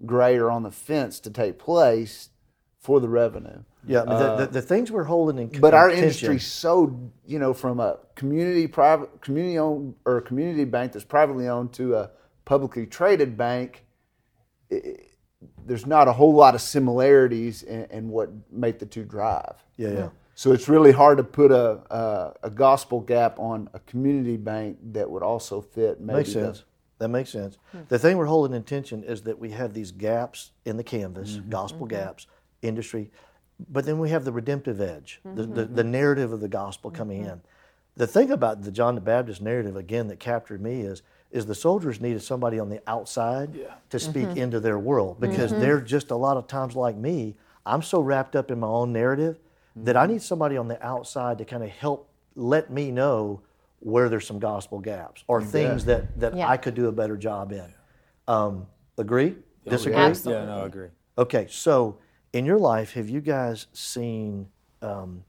gray 0.05 0.38
or 0.38 0.50
on 0.50 0.63
the 0.63 0.71
fence 0.71 1.19
to 1.19 1.29
take 1.29 1.59
place 1.59 2.29
for 2.79 3.01
the 3.01 3.09
revenue. 3.09 3.63
Yeah, 3.88 4.01
the, 4.01 4.05
the, 4.05 4.13
uh, 4.13 4.45
the, 4.45 4.61
things 4.61 4.91
we're 4.91 5.03
holding 5.03 5.38
in. 5.38 5.45
Contention. 5.45 5.61
But 5.61 5.73
our 5.73 5.89
industry 5.89 6.39
so 6.39 7.11
you 7.25 7.39
know 7.39 7.53
from 7.53 7.79
a 7.79 7.97
community 8.15 8.67
private 8.67 9.21
community 9.21 9.57
owned 9.57 9.95
or 10.05 10.17
a 10.17 10.21
community 10.21 10.65
bank 10.65 10.91
that's 10.91 11.05
privately 11.05 11.47
owned 11.47 11.73
to 11.73 11.95
a 11.95 12.11
publicly 12.45 12.85
traded 12.85 13.38
bank. 13.38 13.85
It, 14.69 15.07
there's 15.65 15.88
not 15.88 16.07
a 16.07 16.13
whole 16.13 16.33
lot 16.33 16.53
of 16.53 16.61
similarities 16.61 17.63
in, 17.63 17.85
in, 17.85 18.09
what 18.09 18.29
make 18.51 18.77
the 18.77 18.85
two 18.85 19.03
drive. 19.03 19.55
Yeah, 19.75 19.89
yeah. 19.89 20.09
So 20.35 20.51
it's 20.51 20.69
really 20.69 20.91
hard 20.91 21.17
to 21.17 21.23
put 21.23 21.51
a, 21.51 21.81
a, 21.89 22.33
a 22.43 22.50
gospel 22.51 23.00
gap 23.00 23.39
on 23.39 23.69
a 23.73 23.79
community 23.79 24.38
bank 24.38 24.77
that 24.93 25.09
would 25.09 25.23
also 25.23 25.61
fit. 25.61 26.00
Maybe 26.00 26.17
makes 26.17 26.33
sense. 26.33 26.59
The, 26.59 26.65
that 27.00 27.07
makes 27.09 27.31
sense. 27.31 27.57
Hmm. 27.71 27.79
The 27.88 27.97
thing 27.97 28.17
we're 28.17 28.25
holding 28.25 28.55
in 28.55 28.63
tension 28.63 29.03
is 29.03 29.23
that 29.23 29.39
we 29.39 29.50
have 29.51 29.73
these 29.73 29.91
gaps 29.91 30.51
in 30.65 30.77
the 30.77 30.83
canvas, 30.83 31.31
mm-hmm. 31.31 31.50
gospel 31.50 31.88
mm-hmm. 31.88 31.95
gaps, 31.95 32.27
industry 32.61 33.09
but 33.69 33.85
then 33.85 33.99
we 33.99 34.09
have 34.09 34.25
the 34.25 34.31
redemptive 34.31 34.81
edge, 34.81 35.19
mm-hmm. 35.25 35.35
the, 35.35 35.43
the, 35.45 35.65
the, 35.65 35.83
narrative 35.83 36.31
of 36.31 36.39
the 36.39 36.47
gospel 36.47 36.91
coming 36.91 37.21
mm-hmm. 37.21 37.31
in. 37.31 37.41
The 37.97 38.07
thing 38.07 38.31
about 38.31 38.63
the 38.63 38.71
John 38.71 38.95
the 38.95 39.01
Baptist 39.01 39.41
narrative, 39.41 39.75
again, 39.75 40.07
that 40.07 40.19
captured 40.19 40.61
me 40.61 40.81
is, 40.81 41.01
is 41.31 41.45
the 41.45 41.55
soldiers 41.55 42.01
needed 42.01 42.21
somebody 42.21 42.59
on 42.59 42.69
the 42.69 42.81
outside 42.87 43.55
yeah. 43.55 43.73
to 43.89 43.99
speak 43.99 44.27
mm-hmm. 44.27 44.37
into 44.37 44.59
their 44.59 44.79
world 44.79 45.19
because 45.19 45.51
mm-hmm. 45.51 45.61
they're 45.61 45.81
just 45.81 46.11
a 46.11 46.15
lot 46.15 46.37
of 46.37 46.47
times 46.47 46.75
like 46.75 46.95
me. 46.95 47.35
I'm 47.65 47.81
so 47.81 48.01
wrapped 48.01 48.35
up 48.35 48.51
in 48.51 48.59
my 48.59 48.67
own 48.67 48.91
narrative 48.91 49.39
that 49.75 49.95
I 49.95 50.03
mm-hmm. 50.03 50.13
need 50.13 50.21
somebody 50.21 50.57
on 50.57 50.67
the 50.67 50.83
outside 50.85 51.37
to 51.37 51.45
kind 51.45 51.63
of 51.63 51.69
help 51.69 52.09
let 52.35 52.71
me 52.71 52.91
know 52.91 53.41
where 53.79 54.09
there's 54.09 54.27
some 54.27 54.39
gospel 54.39 54.79
gaps 54.79 55.23
or 55.27 55.41
things 55.41 55.85
that, 55.85 56.19
that 56.19 56.35
Yeah. 56.35 56.47
I 56.47 56.57
could 56.57 56.75
do 56.75 56.87
a 56.87 56.91
better 56.91 57.17
job 57.17 57.51
in. 57.51 57.73
Um, 58.27 58.67
agree? 58.97 59.35
Disagree? 59.67 59.95
Absolutely. 59.95 60.43
Yeah, 60.43 60.55
no, 60.55 60.63
I 60.63 60.65
agree. 60.65 60.89
Okay, 61.17 61.47
so 61.49 61.97
in 62.33 62.45
your 62.45 62.57
life, 62.57 62.93
have 62.93 63.09
you 63.09 63.21
guys 63.21 63.67
seen 63.73 64.47
um, 64.81 65.23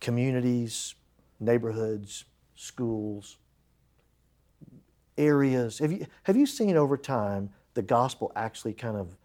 communities, 0.00 0.94
neighborhoods, 1.40 2.24
schools, 2.54 3.38
areas? 5.18 5.78
Have 5.78 5.92
you 5.92 6.06
have 6.24 6.36
you 6.36 6.46
seen 6.46 6.76
over 6.76 6.96
time 6.96 7.50
the 7.74 7.82
gospel 7.82 8.32
actually 8.36 8.74
kind 8.74 8.96
of 8.96 9.16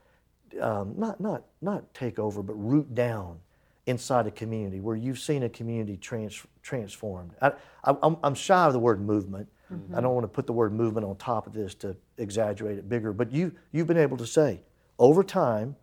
um, 0.61 0.95
not 0.97 1.19
not 1.19 1.43
not 1.61 1.93
take 1.93 2.17
over, 2.19 2.41
but 2.41 2.53
root 2.53 2.95
down 2.95 3.39
inside 3.85 4.25
a 4.25 4.31
community 4.31 4.79
where 4.79 4.95
you've 4.95 5.19
seen 5.19 5.43
a 5.43 5.49
community 5.49 5.97
trans, 5.97 6.43
transformed? 6.63 7.31
I, 7.41 7.51
I, 7.83 7.95
I'm, 8.01 8.17
I'm 8.23 8.33
shy 8.33 8.65
of 8.65 8.73
the 8.73 8.79
word 8.79 8.99
movement. 9.01 9.47
I 9.95 10.01
don't 10.01 10.13
want 10.13 10.23
to 10.23 10.29
put 10.29 10.45
the 10.45 10.53
word 10.53 10.73
movement 10.73 11.07
on 11.07 11.15
top 11.15 11.47
of 11.47 11.53
this 11.53 11.73
to 11.75 11.95
exaggerate 12.19 12.77
it 12.77 12.87
bigger, 12.87 13.13
but 13.13 13.31
you 13.31 13.51
you've 13.71 13.87
been 13.87 13.97
able 13.97 14.17
to 14.17 14.25
say 14.27 14.61
over 14.99 15.23
time 15.23 15.75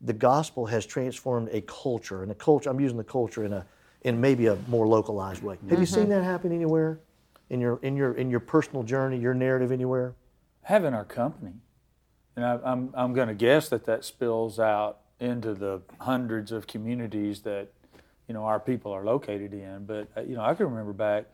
the 0.00 0.12
gospel 0.12 0.66
has 0.66 0.86
transformed 0.86 1.48
a 1.52 1.60
culture, 1.62 2.22
and 2.22 2.30
a 2.30 2.34
culture. 2.34 2.70
I'm 2.70 2.80
using 2.80 2.98
the 2.98 3.04
culture 3.04 3.44
in 3.44 3.52
a 3.52 3.66
in 4.02 4.20
maybe 4.20 4.46
a 4.46 4.56
more 4.68 4.86
localized 4.86 5.42
way. 5.42 5.58
Have 5.70 5.80
you 5.80 5.86
seen 5.86 6.08
that 6.10 6.22
happen 6.22 6.52
anywhere 6.52 7.00
in 7.50 7.60
your 7.60 7.78
in 7.82 7.96
your 7.96 8.14
in 8.14 8.30
your 8.30 8.40
personal 8.40 8.82
journey, 8.82 9.18
your 9.18 9.34
narrative 9.34 9.72
anywhere? 9.72 10.14
having 10.68 10.92
our 10.92 11.04
company, 11.04 11.54
and 12.36 12.44
I, 12.44 12.58
I'm 12.62 12.90
I'm 12.94 13.14
going 13.14 13.28
to 13.28 13.34
guess 13.34 13.70
that 13.70 13.86
that 13.86 14.04
spills 14.04 14.60
out 14.60 14.98
into 15.18 15.54
the 15.54 15.80
hundreds 16.00 16.52
of 16.52 16.66
communities 16.66 17.40
that 17.40 17.68
you 18.28 18.34
know 18.34 18.44
our 18.44 18.60
people 18.60 18.92
are 18.92 19.02
located 19.02 19.54
in. 19.54 19.86
But 19.86 20.08
uh, 20.16 20.20
you 20.20 20.36
know, 20.36 20.42
I 20.42 20.54
can 20.54 20.66
remember 20.66 20.92
back 20.92 21.24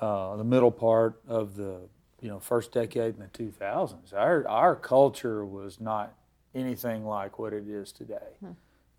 uh, 0.00 0.36
the 0.36 0.44
middle 0.44 0.72
part 0.72 1.20
of 1.28 1.54
the 1.54 1.78
you 2.20 2.28
know 2.28 2.40
first 2.40 2.72
decade 2.72 3.14
in 3.14 3.20
the 3.20 3.28
2000s. 3.28 4.12
Our 4.12 4.46
our 4.48 4.74
culture 4.74 5.46
was 5.46 5.80
not 5.80 6.12
anything 6.56 7.04
like 7.04 7.38
what 7.38 7.52
it 7.52 7.68
is 7.68 7.92
today. 7.92 8.32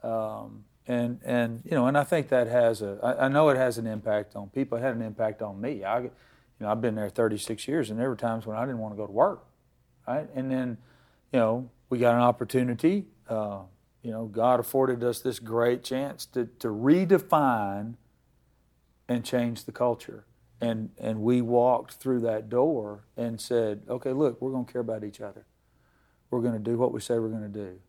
Um, 0.03 0.63
and 0.87 1.19
and 1.25 1.61
you 1.65 1.71
know, 1.71 1.87
and 1.87 1.97
I 1.97 2.03
think 2.03 2.29
that 2.29 2.47
has 2.47 2.81
a. 2.81 2.97
I, 3.03 3.25
I 3.25 3.27
know 3.27 3.49
it 3.49 3.57
has 3.57 3.77
an 3.77 3.87
impact 3.87 4.35
on 4.35 4.49
people. 4.49 4.77
It 4.77 4.81
had 4.81 4.95
an 4.95 5.01
impact 5.01 5.41
on 5.41 5.59
me. 5.59 5.83
I, 5.83 5.99
you 5.99 6.11
know, 6.61 6.69
I've 6.69 6.81
been 6.81 6.95
there 6.95 7.09
36 7.09 7.67
years, 7.67 7.89
and 7.89 7.99
there 7.99 8.09
were 8.09 8.15
times 8.15 8.45
when 8.45 8.57
I 8.57 8.61
didn't 8.61 8.79
want 8.79 8.93
to 8.93 8.97
go 8.97 9.05
to 9.05 9.11
work, 9.11 9.45
right? 10.07 10.27
And 10.33 10.49
then, 10.49 10.77
you 11.33 11.39
know, 11.39 11.69
we 11.89 11.99
got 11.99 12.15
an 12.15 12.21
opportunity. 12.21 13.05
Uh, 13.27 13.59
you 14.01 14.11
know, 14.11 14.25
God 14.25 14.59
afforded 14.59 15.03
us 15.03 15.19
this 15.19 15.39
great 15.39 15.83
chance 15.83 16.25
to 16.27 16.45
to 16.59 16.69
redefine 16.69 17.95
and 19.09 19.25
change 19.25 19.65
the 19.65 19.71
culture. 19.71 20.25
And 20.61 20.91
and 20.97 21.21
we 21.21 21.41
walked 21.41 21.95
through 21.95 22.21
that 22.21 22.49
door 22.49 23.03
and 23.17 23.41
said, 23.41 23.81
okay, 23.89 24.13
look, 24.13 24.41
we're 24.41 24.51
going 24.51 24.65
to 24.65 24.71
care 24.71 24.81
about 24.81 25.03
each 25.03 25.19
other. 25.21 25.45
We're 26.29 26.41
going 26.41 26.53
to 26.53 26.59
do 26.59 26.77
what 26.77 26.91
we 26.91 26.99
say 26.99 27.19
we're 27.19 27.29
going 27.29 27.51
to 27.51 27.59
do. 27.59 27.79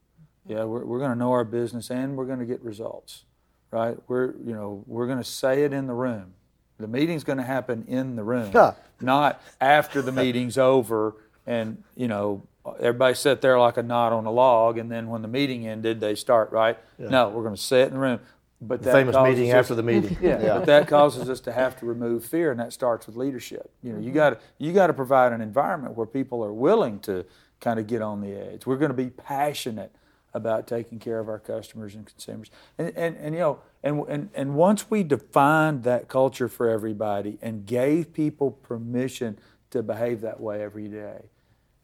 Yeah, 0.47 0.65
we're, 0.65 0.85
we're 0.85 0.99
going 0.99 1.11
to 1.11 1.19
know 1.19 1.33
our 1.33 1.45
business 1.45 1.91
and 1.91 2.17
we're 2.17 2.25
going 2.25 2.39
to 2.39 2.47
get 2.47 2.63
results, 2.63 3.25
right? 3.71 3.97
We're, 4.09 4.35
you 4.45 4.55
know, 4.55 4.83
we're 4.87 5.07
going 5.07 5.19
to 5.19 5.25
say 5.25 5.65
it 5.65 5.73
in 5.73 5.87
the 5.87 5.93
room. 5.93 6.35
The 6.79 6.89
meeting's 6.89 7.25
going 7.25 7.39
to 7.39 7.45
happen 7.45 7.85
in 7.89 8.17
the 8.17 8.23
room, 8.23 8.53
Huh. 8.53 8.75
not 9.01 9.43
after 9.61 10.01
the 10.01 10.13
meeting's 10.13 10.57
over 10.57 11.17
and, 11.47 11.83
you 11.97 12.09
know, 12.09 12.43
everybody 12.79 13.15
sat 13.15 13.41
there 13.41 13.59
like 13.59 13.77
a 13.77 13.83
knot 13.83 14.13
on 14.13 14.27
a 14.27 14.31
log 14.31 14.79
and 14.79 14.91
then 14.91 15.09
when 15.09 15.23
the 15.23 15.29
meeting 15.29 15.67
ended, 15.67 16.01
they 16.01 16.15
start, 16.15 16.53
right? 16.53 16.79
No, 16.99 17.29
we're 17.31 17.43
going 17.43 17.57
to 17.57 17.61
say 17.61 17.83
it 17.83 17.89
in 17.89 17.95
the 17.95 17.99
room. 18.01 18.21
But 18.61 18.83
The 18.83 18.87
that 18.87 18.93
famous 18.93 19.17
meeting 19.17 19.51
us- 19.51 19.55
after 19.55 19.75
the 19.75 19.83
meeting. 19.85 20.17
yeah, 20.23 20.59
but 20.59 20.67
that 20.67 20.89
causes 20.89 21.31
us 21.31 21.41
to 21.41 21.53
have 21.53 21.79
to 21.79 21.87
remove 21.87 22.25
fear, 22.25 22.51
and 22.51 22.59
that 22.59 22.73
starts 22.73 23.07
with 23.07 23.15
leadership. 23.15 23.71
You 23.83 23.93
know, 23.93 23.99
you 24.01 24.07
mm-hmm. 24.07 24.15
got 24.15 24.41
you 24.59 24.73
got 24.73 24.89
to 24.89 24.93
provide 24.93 25.33
an 25.33 25.41
environment 25.41 25.97
where 25.97 26.09
people 26.09 26.45
are 26.45 26.53
willing 26.53 26.99
to 27.01 27.25
kind 27.61 27.79
of 27.79 27.87
get 27.87 28.03
on 28.03 28.21
the 28.21 28.35
edge. 28.35 28.67
We're 28.67 28.77
going 28.77 28.91
to 28.91 28.97
be 28.97 29.11
passionate 29.11 29.95
about 30.35 30.67
taking 30.67 30.99
care 30.99 31.19
of 31.19 31.29
our 31.29 31.39
customers 31.39 31.95
and 31.95 32.07
consumers, 32.07 32.51
and 32.77 32.93
and, 32.97 33.17
and 33.17 33.35
you 33.35 33.41
know, 33.41 33.61
and, 33.83 34.05
and 34.09 34.31
and 34.35 34.55
once 34.55 34.91
we 34.91 35.03
defined 35.03 35.85
that 35.85 36.09
culture 36.09 36.49
for 36.49 36.69
everybody 36.69 37.39
and 37.41 37.67
gave 37.67 38.13
people 38.13 38.51
permission 38.51 39.39
to 39.71 39.83
behave 39.83 40.21
that 40.21 40.41
way 40.41 40.63
every 40.63 40.89
day, 40.89 41.31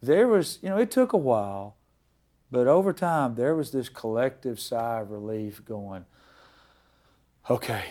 there 0.03 0.29
was 0.29 0.59
you 0.63 0.69
know 0.69 0.77
it 0.77 0.91
took 0.91 1.13
a 1.13 1.19
while, 1.19 1.77
but 2.51 2.67
over 2.67 2.93
time 2.93 3.35
there 3.35 3.55
was 3.55 3.73
this 3.73 3.89
collective 3.89 4.61
sigh 4.61 5.01
of 5.01 5.11
relief 5.11 5.65
going 5.65 6.05
okay, 7.51 7.85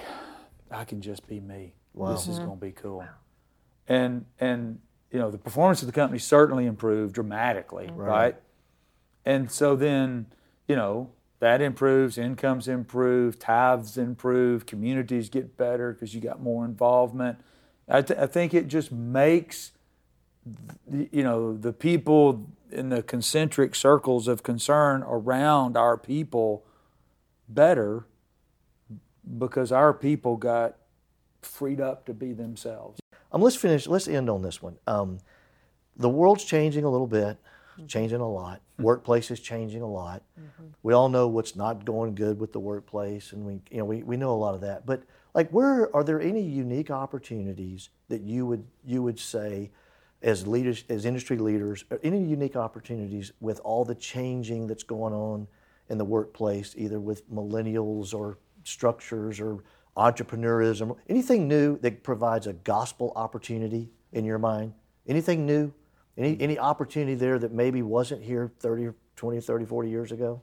I 0.72 0.84
can 0.84 1.02
just 1.02 1.28
be 1.28 1.40
me. 1.40 1.74
This 1.96 2.28
is 2.28 2.38
mm-hmm. 2.38 2.46
going 2.46 2.60
to 2.60 2.66
be 2.66 2.72
cool. 2.72 3.06
And 3.88 4.26
and 4.40 4.80
you 5.14 5.20
know 5.20 5.30
the 5.32 5.38
performance 5.38 5.82
of 5.82 5.86
the 5.86 5.94
company 5.94 6.20
certainly 6.20 6.66
improved 6.66 7.14
dramatically, 7.14 7.90
right? 7.94 8.36
And 9.26 9.50
so 9.50 9.76
then 9.76 10.26
you 10.68 10.76
know 10.76 11.12
that 11.40 11.62
improves, 11.62 12.18
incomes 12.18 12.68
improve, 12.68 13.38
tithes 13.38 13.98
improve, 13.98 14.66
communities 14.66 15.30
get 15.30 15.56
better 15.56 15.94
because 15.94 16.16
you 16.16 16.22
got 16.22 16.42
more 16.42 16.66
involvement. 16.66 17.38
I, 17.88 18.02
th- 18.02 18.18
I 18.18 18.28
think 18.28 18.54
it 18.54 18.68
just 18.70 18.92
makes 18.92 19.74
the, 20.88 21.08
you 21.12 21.24
know 21.24 21.56
the 21.56 21.74
people 21.74 22.50
in 22.72 22.90
the 22.90 23.04
concentric 23.04 23.76
circles 23.76 24.28
of 24.28 24.42
concern 24.42 25.04
around 25.04 25.78
our 25.78 25.96
people 25.96 26.66
better 27.48 28.08
because 29.38 29.72
our 29.72 29.94
people 29.94 30.38
got 30.38 30.76
freed 31.44 31.80
up 31.80 32.06
to 32.08 32.14
be 32.16 32.34
themselves. 32.34 33.03
Um, 33.34 33.42
let's 33.42 33.56
finish. 33.56 33.88
Let's 33.88 34.08
end 34.08 34.30
on 34.30 34.42
this 34.42 34.62
one. 34.62 34.78
Um, 34.88 35.20
the 35.98 36.10
world's 36.10 36.44
changing 36.46 36.84
a 36.84 36.90
little 36.90 37.08
bit, 37.08 37.38
changing 37.88 38.22
a 38.22 38.30
lot. 38.30 38.62
Workplace 38.80 39.32
is 39.32 39.40
changing 39.40 39.82
a 39.82 39.88
lot. 39.88 40.22
We 40.84 40.94
all 40.94 41.10
know 41.10 41.28
what's 41.28 41.56
not 41.56 41.86
going 41.86 42.16
good 42.16 42.40
with 42.40 42.54
the 42.54 42.60
workplace, 42.60 43.34
and 43.34 43.46
we, 43.46 43.54
you 43.72 43.78
know, 43.78 43.86
we, 43.86 44.04
we 44.04 44.18
know 44.18 44.32
a 44.32 44.38
lot 44.38 44.56
of 44.56 44.62
that. 44.62 44.86
But 44.86 45.04
like, 45.34 45.50
where 45.50 45.94
are 45.96 46.04
there 46.04 46.22
any 46.22 46.42
unique 46.42 46.92
opportunities 46.92 47.90
that 48.10 48.22
you 48.22 48.46
would 48.46 48.66
you 48.86 49.02
would 49.02 49.20
say, 49.20 49.72
as 50.22 50.48
leaders, 50.48 50.84
as 50.90 51.06
industry 51.06 51.38
leaders, 51.38 51.84
any 52.04 52.24
unique 52.24 52.56
opportunities 52.56 53.32
with 53.40 53.60
all 53.64 53.84
the 53.84 53.96
changing 53.96 54.68
that's 54.68 54.84
going 54.84 55.14
on 55.14 55.48
in 55.90 55.98
the 55.98 56.06
workplace, 56.06 56.76
either 56.78 57.00
with 57.00 57.30
millennials 57.32 58.14
or 58.14 58.38
structures 58.64 59.40
or 59.40 59.64
entrepreneurism, 59.96 60.96
anything 61.08 61.48
new 61.48 61.78
that 61.80 62.04
provides 62.04 62.48
a 62.48 62.54
gospel 62.54 63.14
opportunity 63.16 63.92
in 64.12 64.26
your 64.26 64.40
mind? 64.40 64.74
Anything 65.08 65.46
new? 65.46 65.74
Any, 66.18 66.40
any 66.40 66.60
opportunity 66.60 67.16
there 67.16 67.40
that 67.40 67.52
maybe 67.52 67.82
wasn't 67.82 68.24
here 68.24 68.52
30, 68.60 68.90
20, 69.16 69.42
30, 69.42 69.66
40 69.66 69.90
years 69.90 70.12
ago? 70.12 70.42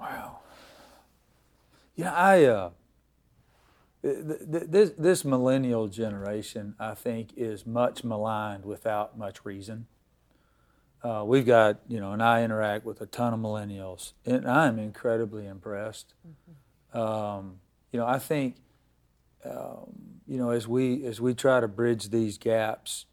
Wow. 0.00 0.38
You 1.94 2.04
know, 2.04 2.14
I 2.14 2.44
uh, 2.44 2.70
th- 4.02 4.38
th- 4.50 4.64
this 4.68 4.90
this 4.96 5.24
millennial 5.24 5.88
generation, 5.88 6.74
I 6.78 6.94
think, 6.94 7.34
is 7.36 7.66
much 7.66 8.02
maligned 8.02 8.64
without 8.64 9.18
much 9.18 9.44
reason. 9.44 9.86
Uh, 11.02 11.24
we've 11.26 11.46
got, 11.46 11.80
you 11.88 11.98
know, 11.98 12.12
and 12.12 12.22
I 12.22 12.42
interact 12.42 12.84
with 12.84 13.00
a 13.00 13.06
ton 13.06 13.32
of 13.34 13.40
millennials, 13.40 14.12
and 14.24 14.48
I'm 14.48 14.78
incredibly 14.78 15.46
impressed. 15.46 16.14
Um, 16.92 17.60
you 17.92 17.98
know, 17.98 18.06
I 18.06 18.18
think, 18.18 18.56
um, 19.44 19.92
you 20.26 20.38
know, 20.38 20.50
as 20.50 20.68
we 20.68 21.04
as 21.04 21.20
we 21.20 21.34
try 21.34 21.60
to 21.60 21.68
bridge 21.68 22.10
these 22.10 22.38
gaps 22.38 23.06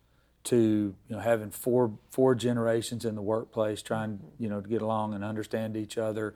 to, 0.46 0.96
you 1.08 1.16
know, 1.16 1.20
having 1.20 1.52
four 1.52 1.98
four 2.10 2.36
generations 2.36 3.06
in 3.06 3.16
the 3.16 3.22
workplace, 3.22 3.82
trying, 3.82 4.20
you 4.40 4.50
know, 4.50 4.62
to 4.62 4.68
get 4.68 4.82
along 4.82 5.14
and 5.14 5.24
understand 5.24 5.76
each 5.76 5.98
other, 5.98 6.36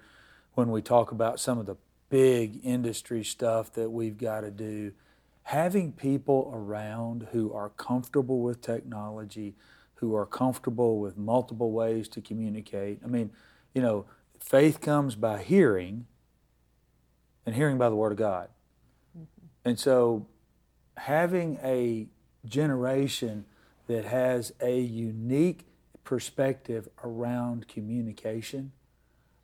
when 0.53 0.71
we 0.71 0.81
talk 0.81 1.12
about 1.12 1.39
some 1.39 1.60
of 1.60 1.65
the 1.65 1.77
big 2.10 2.60
industry 2.63 3.24
stuff 3.24 3.71
that 3.74 3.89
we've 3.89 4.17
got 4.17 4.41
to 4.41 4.51
do, 4.51 4.91
having 5.43 5.91
people 5.93 6.51
around 6.53 7.27
who 7.31 7.53
are 7.53 7.69
comfortable 7.69 8.41
with 8.41 8.62
technology, 8.62 9.55
who 9.95 10.13
are 10.15 10.25
comfortable 10.25 11.00
with 11.00 11.17
multiple 11.17 11.71
ways 11.71 12.07
to 12.10 12.21
communicate. 12.21 13.00
I 13.03 13.07
mean, 13.07 13.31
you 13.74 13.81
know, 13.81 14.05
faith 14.39 14.81
comes 14.81 15.15
by 15.15 15.41
hearing, 15.41 16.05
and 17.45 17.55
hearing 17.55 17.77
by 17.77 17.89
the 17.89 17.95
Word 17.95 18.12
of 18.12 18.17
God. 18.17 18.50
Mm-hmm. 19.17 19.25
And 19.65 19.79
so, 19.79 20.27
having 20.98 21.57
a 21.63 22.07
generation 22.45 23.45
that 23.88 24.05
has 24.05 24.53
a 24.62 24.79
unique 24.79 25.65
perspective 26.03 26.88
around 27.03 27.67
communication, 27.67 28.71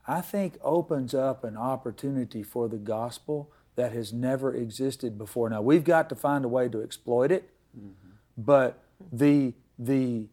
I 0.08 0.22
think 0.22 0.58
opens 0.62 1.13
up 1.13 1.44
an 1.44 1.58
opportunity 1.58 2.44
for 2.44 2.68
the 2.68 2.77
gospel 2.77 3.51
that 3.75 3.92
has 3.92 4.12
never 4.12 4.54
existed 4.54 5.18
before. 5.18 5.50
Now, 5.50 5.62
we've 5.62 5.84
got 5.84 6.10
to 6.10 6.16
find 6.16 6.46
a 6.46 6.48
way 6.48 6.68
to 6.70 6.82
exploit 6.82 7.32
it, 7.32 7.50
mm-hmm. 7.77 7.89
but 8.38 8.84
the, 9.12 9.54
the 9.77 10.27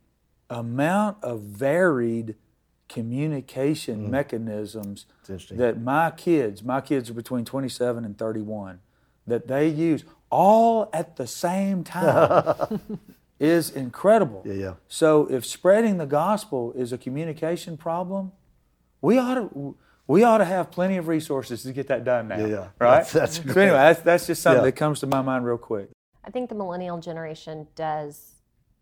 amount 0.49 1.23
of 1.23 1.41
varied 1.41 2.37
communication 2.89 4.07
mm. 4.07 4.11
mechanisms 4.11 5.07
that 5.51 5.81
my 5.81 6.11
kids, 6.11 6.63
my 6.63 6.81
kids 6.81 7.11
are 7.11 7.15
between 7.15 7.45
27 7.45 8.05
and 8.05 8.19
31, 8.19 8.81
that 9.27 9.49
they 9.49 9.69
use, 9.69 10.05
all 10.31 10.91
at 10.93 11.17
the 11.17 11.27
same 11.27 11.85
time 11.85 12.81
is 13.41 13.71
incredible. 13.71 14.43
Yeah, 14.45 14.55
yeah. 14.55 14.75
So 14.89 15.27
if 15.31 15.45
spreading 15.45 15.99
the 15.99 16.07
gospel 16.07 16.73
is 16.73 16.93
a 16.93 16.99
communication 16.99 17.77
problem, 17.77 18.33
we 19.01 19.19
ought 19.19 19.35
to 19.35 19.77
we 20.07 20.23
ought 20.23 20.39
to 20.39 20.45
have 20.45 20.71
plenty 20.71 20.99
of 20.99 21.09
resources 21.09 21.63
to 21.63 21.73
get 21.73 21.89
that 21.89 22.05
done 22.05 22.29
now. 22.29 22.39
Yeah, 22.39 22.47
yeah. 22.47 22.69
Right. 22.79 23.05
That's- 23.07 23.13
that's 23.13 23.37
so 23.37 23.61
anyway, 23.61 23.77
that's, 23.77 24.01
that's 24.01 24.27
just 24.27 24.43
something 24.43 24.61
Yeah. 24.61 24.67
that 24.67 24.77
comes 24.77 25.01
to 25.01 25.07
my 25.07 25.23
mind 25.23 25.47
real 25.47 25.57
quick. 25.57 25.89
I 26.23 26.31
think 26.31 26.51
the 26.51 26.55
millennial 26.55 26.99
generation 26.99 27.67
does 27.75 28.34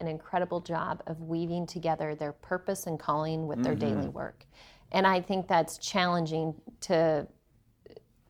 an 0.02 0.08
incredible 0.08 0.60
job 0.60 1.02
of 1.06 1.20
weaving 1.22 1.66
together 1.66 2.14
their 2.14 2.32
purpose 2.32 2.86
and 2.86 2.98
calling 2.98 3.46
with 3.46 3.62
their 3.62 3.74
mm-hmm. 3.74 3.94
daily 3.94 4.08
work. 4.08 4.44
And 4.90 5.06
I 5.06 5.20
think 5.20 5.48
that's 5.48 5.78
challenging 5.78 6.54
to 6.82 7.26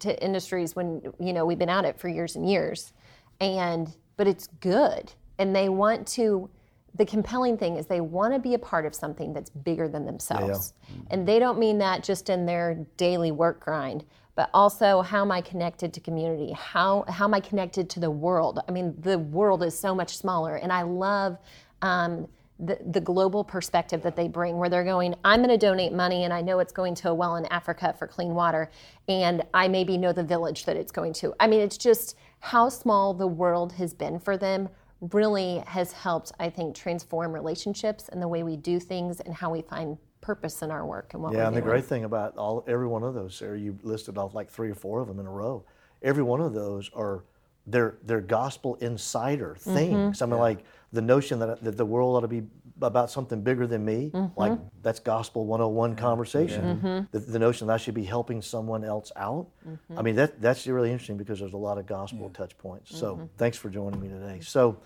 to 0.01 0.25
industries 0.25 0.75
when 0.75 1.01
you 1.21 1.33
know 1.33 1.45
we've 1.45 1.59
been 1.59 1.69
at 1.69 1.85
it 1.85 1.99
for 1.99 2.09
years 2.09 2.37
and 2.37 2.49
years. 2.49 2.93
And 3.41 3.95
but 4.17 4.29
it's 4.29 4.47
good. 4.61 5.13
And 5.39 5.57
they 5.57 5.69
want 5.69 6.07
to 6.09 6.51
the 6.95 7.07
compelling 7.07 7.57
thing 7.57 7.77
is 7.77 7.87
they 7.87 8.03
want 8.03 8.35
to 8.35 8.39
be 8.39 8.55
a 8.55 8.59
part 8.59 8.85
of 8.85 8.95
something 8.95 9.33
that's 9.33 9.49
bigger 9.49 9.89
than 9.89 10.05
themselves. 10.05 10.75
And 11.11 11.27
they 11.27 11.39
don't 11.39 11.59
mean 11.59 11.79
that 11.79 12.05
just 12.05 12.29
in 12.29 12.45
their 12.45 12.87
daily 12.99 13.33
work 13.33 13.61
grind, 13.61 14.05
but 14.35 14.51
also 14.53 15.03
how 15.03 15.23
am 15.23 15.33
I 15.33 15.41
connected 15.41 15.93
to 15.95 16.01
community? 16.01 16.53
How 16.53 17.05
how 17.09 17.25
am 17.25 17.35
I 17.35 17.41
connected 17.41 17.89
to 17.91 18.01
the 18.01 18.11
world? 18.11 18.61
I 18.69 18.73
mean, 18.73 18.95
the 18.99 19.19
world 19.19 19.63
is 19.63 19.79
so 19.79 19.95
much 19.95 20.17
smaller, 20.17 20.57
and 20.57 20.73
I 20.73 20.83
love 20.83 21.39
um, 21.83 22.27
the 22.59 22.79
the 22.93 23.01
global 23.01 23.43
perspective 23.43 24.03
that 24.03 24.17
they 24.17 24.29
bring, 24.29 24.57
where 24.57 24.69
they're 24.69 24.85
going. 24.85 25.15
I'm 25.25 25.41
going 25.41 25.51
to 25.51 25.59
donate 25.59 25.93
money, 25.93 26.25
and 26.25 26.33
I 26.33 26.41
know 26.41 26.61
it's 26.61 26.73
going 26.73 26.95
to 26.97 27.11
a 27.11 27.15
well 27.15 27.37
in 27.37 27.47
Africa 27.47 27.95
for 27.99 28.07
clean 28.07 28.35
water, 28.35 28.71
and 29.09 29.43
I 29.53 29.69
maybe 29.69 29.99
know 29.99 30.13
the 30.13 30.23
village 30.23 30.65
that 30.65 30.77
it's 30.77 30.93
going 30.93 31.13
to. 31.15 31.35
I 31.41 31.47
mean, 31.47 31.61
it's 31.61 31.77
just 31.77 32.17
how 32.41 32.69
small 32.69 33.15
the 33.15 33.27
world 33.27 33.73
has 33.75 33.93
been 33.93 34.19
for 34.19 34.37
them 34.37 34.69
really 35.11 35.59
has 35.67 35.93
helped, 35.93 36.31
I 36.39 36.49
think, 36.49 36.77
transform 36.77 37.33
relationships 37.33 38.09
and 38.09 38.23
the 38.23 38.29
way 38.29 38.45
we 38.45 38.57
do 38.57 38.79
things 38.79 39.21
and 39.21 39.35
how 39.35 39.51
we 39.51 39.63
find 39.63 39.99
purpose 40.21 40.63
in 40.63 40.71
our 40.71 40.87
work 40.87 41.15
and 41.15 41.23
what 41.23 41.35
Yeah, 41.35 41.49
and 41.49 41.57
the 41.57 41.61
great 41.61 41.85
thing 41.85 42.05
about 42.05 42.37
all 42.37 42.65
every 42.69 42.87
one 42.87 43.03
of 43.03 43.13
those, 43.13 43.35
Sarah, 43.35 43.59
you 43.59 43.77
listed 43.83 44.17
off 44.17 44.35
like 44.35 44.49
three 44.49 44.71
or 44.71 44.77
four 44.77 45.01
of 45.01 45.09
them 45.09 45.19
in 45.19 45.27
a 45.27 45.31
row. 45.31 45.65
Every 46.03 46.23
one 46.23 46.41
of 46.41 46.55
those 46.55 46.91
are 46.95 47.25
they're 47.67 47.99
they're 48.05 48.21
gospel 48.21 48.75
insider 48.77 49.57
Mm-hmm. 49.61 49.75
things. 49.75 50.23
I 50.23 50.27
mean, 50.27 50.39
like 50.41 50.65
the 50.93 51.03
notion 51.03 51.39
that 51.41 51.63
that 51.65 51.77
the 51.77 51.87
world 51.87 52.17
ought 52.17 52.21
to 52.21 52.29
be 52.29 52.43
about 52.81 53.11
something 53.11 53.41
bigger 53.43 53.67
than 53.67 53.85
me, 53.85 54.11
Mm-hmm. 54.13 54.39
like 54.41 54.59
that's 54.83 54.99
gospel 54.99 55.47
101 55.47 55.95
conversation. 55.97 57.07
The, 57.13 57.19
the 57.21 57.39
notion 57.39 57.69
that 57.69 57.75
I 57.75 57.77
should 57.77 57.95
be 57.95 58.05
helping 58.05 58.43
someone 58.43 58.83
else 58.85 59.13
out. 59.17 59.47
Mm-hmm. 59.69 59.99
I 59.99 60.03
mean, 60.03 60.17
that 60.17 60.41
that's 60.41 60.67
really 60.67 60.91
interesting 60.91 61.17
because 61.17 61.39
there's 61.39 61.53
a 61.53 61.57
lot 61.57 61.79
of 61.79 61.87
gospel 61.87 62.31
touch 62.31 62.57
points. 62.59 62.97
So 62.99 63.15
Mm-hmm. 63.17 63.25
thanks 63.37 63.57
for 63.57 63.71
joining 63.71 64.01
me 64.01 64.09
today. 64.09 64.41
So 64.41 64.79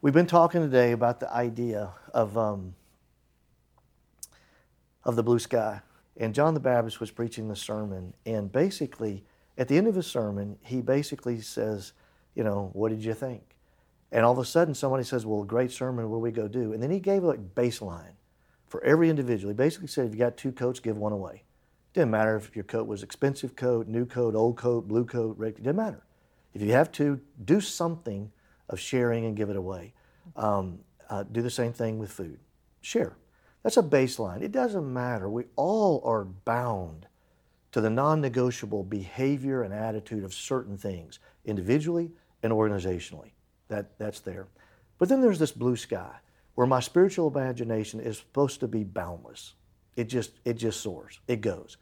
we've 0.00 0.14
been 0.14 0.26
talking 0.26 0.62
today 0.62 0.92
about 0.92 1.20
the 1.20 1.30
idea 1.32 1.90
of. 2.14 2.36
Um, 2.38 2.74
of 5.04 5.16
the 5.16 5.22
blue 5.22 5.38
sky. 5.38 5.80
And 6.16 6.34
John 6.34 6.52
the 6.54 6.60
Baptist 6.60 7.00
was 7.00 7.10
preaching 7.10 7.48
the 7.48 7.56
sermon, 7.56 8.12
and 8.26 8.50
basically, 8.50 9.24
at 9.56 9.68
the 9.68 9.76
end 9.78 9.86
of 9.86 9.94
his 9.94 10.06
sermon, 10.06 10.58
he 10.62 10.80
basically 10.82 11.40
says, 11.40 11.92
You 12.38 12.44
know, 12.44 12.70
what 12.72 12.90
did 12.90 13.04
you 13.04 13.14
think? 13.14 13.42
And 14.12 14.24
all 14.24 14.30
of 14.30 14.38
a 14.38 14.44
sudden, 14.44 14.72
somebody 14.72 15.02
says, 15.02 15.26
Well, 15.26 15.42
great 15.42 15.72
sermon, 15.72 16.08
what 16.08 16.18
do 16.18 16.20
we 16.20 16.30
go 16.30 16.46
do? 16.46 16.72
And 16.72 16.80
then 16.80 16.88
he 16.88 17.00
gave 17.00 17.24
a 17.24 17.34
baseline 17.34 18.12
for 18.68 18.82
every 18.84 19.10
individual. 19.10 19.52
He 19.52 19.56
basically 19.56 19.88
said, 19.88 20.06
If 20.06 20.12
you 20.12 20.18
got 20.20 20.36
two 20.36 20.52
coats, 20.52 20.78
give 20.78 20.96
one 20.96 21.12
away. 21.12 21.42
Didn't 21.94 22.12
matter 22.12 22.36
if 22.36 22.54
your 22.54 22.62
coat 22.62 22.86
was 22.86 23.02
expensive 23.02 23.56
coat, 23.56 23.88
new 23.88 24.06
coat, 24.06 24.36
old 24.36 24.56
coat, 24.56 24.86
blue 24.86 25.04
coat, 25.04 25.36
red, 25.36 25.54
it 25.54 25.64
didn't 25.64 25.74
matter. 25.74 26.04
If 26.54 26.62
you 26.62 26.70
have 26.72 26.92
to, 26.92 27.20
do 27.44 27.60
something 27.60 28.30
of 28.68 28.78
sharing 28.78 29.24
and 29.24 29.36
give 29.36 29.50
it 29.50 29.56
away. 29.56 29.94
Um, 30.36 30.78
uh, 31.10 31.24
do 31.24 31.42
the 31.42 31.50
same 31.50 31.72
thing 31.72 31.98
with 31.98 32.12
food. 32.12 32.38
Share. 32.82 33.16
That's 33.64 33.78
a 33.78 33.82
baseline. 33.82 34.42
It 34.42 34.52
doesn't 34.52 34.92
matter. 34.92 35.28
We 35.28 35.46
all 35.56 36.02
are 36.04 36.24
bound 36.24 37.08
to 37.72 37.80
the 37.80 37.90
non 37.90 38.20
negotiable 38.20 38.84
behavior 38.84 39.62
and 39.62 39.74
attitude 39.74 40.22
of 40.22 40.32
certain 40.32 40.78
things, 40.78 41.18
individually 41.44 42.12
and 42.42 42.52
organizationally. 42.52 43.32
That, 43.68 43.98
that's 43.98 44.20
there. 44.20 44.46
But 44.98 45.08
then 45.08 45.20
there's 45.20 45.38
this 45.38 45.52
blue 45.52 45.76
sky 45.76 46.16
where 46.54 46.66
my 46.66 46.80
spiritual 46.80 47.28
imagination 47.28 48.00
is 48.00 48.18
supposed 48.18 48.60
to 48.60 48.68
be 48.68 48.82
boundless. 48.82 49.54
It 49.96 50.08
just, 50.08 50.32
it 50.44 50.54
just 50.54 50.80
soars, 50.80 51.20
it 51.28 51.40
goes. 51.40 51.76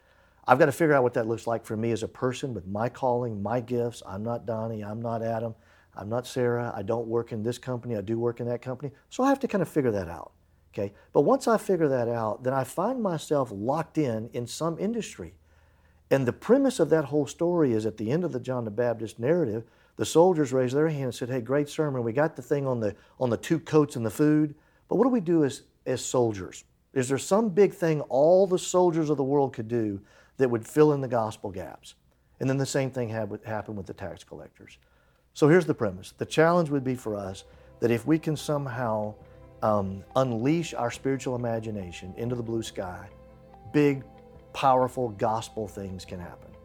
I've 0.47 0.59
got 0.59 0.67
to 0.67 0.73
figure 0.73 0.95
out 0.95 1.03
what 1.03 1.15
that 1.15 1.27
looks 1.27 1.47
like 1.47 1.65
for 1.65 1.77
me 1.77 1.91
as 1.91 2.03
a 2.03 2.09
person 2.09 2.55
with 2.55 2.67
my 2.67 2.89
calling, 2.89 3.43
my 3.43 3.61
gifts. 3.61 4.03
I'm 4.07 4.23
not 4.23 4.47
Donnie, 4.47 4.83
I'm 4.83 5.03
not 5.03 5.23
Adam, 5.23 5.55
I'm 5.95 6.09
not 6.09 6.27
Sarah, 6.27 6.73
I 6.77 6.83
don't 6.83 7.09
work 7.09 7.33
in 7.33 7.43
this 7.43 7.59
company, 7.59 7.97
I 7.97 8.01
do 8.01 8.19
work 8.19 8.39
in 8.41 8.47
that 8.49 8.63
company. 8.63 8.93
So 9.11 9.25
I 9.25 9.29
have 9.29 9.41
to 9.41 9.49
kind 9.49 9.63
of 9.63 9.69
figure 9.69 9.91
that 9.91 10.09
out. 10.09 10.33
Okay? 10.73 10.93
But 11.13 11.23
once 11.23 11.49
I 11.49 11.57
figure 11.57 11.89
that 11.89 12.09
out, 12.09 12.45
then 12.45 12.53
I 12.53 12.65
find 12.65 13.03
myself 13.03 13.51
locked 13.53 13.99
in 13.99 14.31
in 14.35 14.47
some 14.47 14.79
industry. 14.79 15.35
And 16.11 16.27
the 16.27 16.33
premise 16.33 16.79
of 16.79 16.91
that 16.91 17.07
whole 17.07 17.27
story 17.27 17.73
is 17.73 17.87
at 17.87 17.97
the 17.97 18.11
end 18.11 18.25
of 18.25 18.33
the 18.33 18.41
John 18.41 18.65
the 18.65 18.71
Baptist 18.71 19.19
narrative, 19.19 19.65
the 19.97 20.05
soldiers 20.05 20.53
raised 20.53 20.77
their 20.77 20.89
hand 20.89 21.05
and 21.05 21.15
said, 21.15 21.29
Hey, 21.29 21.41
great 21.41 21.69
sermon. 21.69 22.03
We 22.03 22.13
got 22.13 22.37
the 22.37 22.43
thing 22.43 22.67
on 22.67 22.81
the 22.81 22.95
on 23.19 23.31
the 23.31 23.37
two 23.37 23.59
coats 23.59 23.97
and 23.97 24.05
the 24.05 24.11
food. 24.11 24.55
But 24.89 24.97
what 24.97 25.05
do 25.05 25.11
we 25.11 25.21
do 25.21 25.45
as, 25.45 25.63
as 25.85 26.05
soldiers? 26.05 26.65
Is 26.93 27.09
there 27.09 27.19
some 27.19 27.49
big 27.49 27.75
thing 27.75 28.01
all 28.03 28.47
the 28.47 28.59
soldiers 28.59 29.11
of 29.11 29.17
the 29.17 29.25
world 29.25 29.53
could 29.53 29.69
do 29.69 30.01
that 30.37 30.49
would 30.49 30.67
fill 30.67 30.93
in 30.93 31.01
the 31.01 31.09
gospel 31.09 31.51
gaps? 31.51 31.95
And 32.41 32.49
then 32.49 32.59
the 32.59 32.67
same 32.67 32.91
thing 32.91 33.09
happened 33.09 33.77
with 33.77 33.87
the 33.87 33.95
tax 33.95 34.23
collectors. 34.23 34.79
So 35.35 35.49
here's 35.49 35.67
the 35.67 35.75
premise. 35.75 36.15
The 36.17 36.27
challenge 36.27 36.71
would 36.71 36.85
be 36.85 36.95
for 36.95 37.15
us 37.15 37.45
that 37.81 37.91
if 37.91 38.07
we 38.07 38.19
can 38.19 38.37
somehow 38.37 39.15
um, 39.63 40.05
unleash 40.15 40.75
our 40.75 40.91
spiritual 40.91 41.35
imagination 41.35 42.15
into 42.17 42.35
the 42.35 42.43
blue 42.43 42.63
sky, 42.63 43.09
big, 43.73 44.05
powerful 44.53 45.11
gospel 45.11 45.69
things 45.69 46.05
can 46.05 46.21
happen. 46.21 46.56